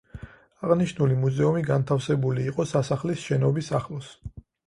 [0.67, 4.09] აღნიშნული მუზეუმი განთავსებული იყო სასახლის შენობის ახლოს.